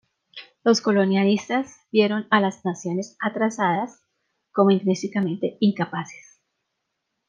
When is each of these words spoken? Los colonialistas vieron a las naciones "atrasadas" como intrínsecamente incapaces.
Los 0.63 0.81
colonialistas 0.81 1.75
vieron 1.91 2.25
a 2.31 2.39
las 2.41 2.65
naciones 2.65 3.15
"atrasadas" 3.19 4.01
como 4.51 4.71
intrínsecamente 4.71 5.57
incapaces. 5.59 6.41